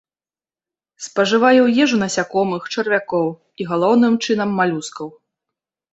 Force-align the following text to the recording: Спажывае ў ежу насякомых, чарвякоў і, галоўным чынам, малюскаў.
Спажывае 1.07 1.59
ў 1.63 1.67
ежу 1.85 1.95
насякомых, 2.03 2.61
чарвякоў 2.73 3.27
і, 3.35 3.71
галоўным 3.73 4.13
чынам, 4.29 4.49
малюскаў. 4.63 5.07